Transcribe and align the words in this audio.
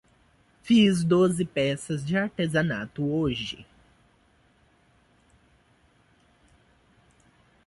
Fiz 0.63 1.03
doze 1.03 1.45
peças 1.45 2.03
de 2.03 2.17
artesanato 2.17 3.03
hoje. 3.07 3.67